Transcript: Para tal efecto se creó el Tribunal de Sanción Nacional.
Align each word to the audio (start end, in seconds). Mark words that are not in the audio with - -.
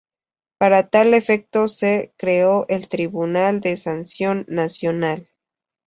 Para 0.57 0.89
tal 0.89 1.13
efecto 1.13 1.67
se 1.67 2.15
creó 2.17 2.65
el 2.69 2.87
Tribunal 2.87 3.61
de 3.61 3.77
Sanción 3.77 4.45
Nacional. 4.49 5.29